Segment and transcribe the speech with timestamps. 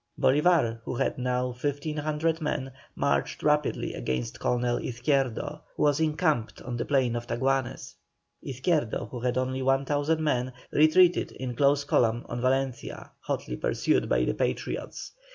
[0.19, 6.75] Bolívar, who had now 1,500 men, marched rapidly against Colonel Izquierdo, who was encamped on
[6.75, 7.93] the plain of Taguanes.
[8.43, 14.25] Izquierdo, who had only 1,000 men, retreated in close column on Valencia, hotly pursued by
[14.25, 15.11] the Patriots.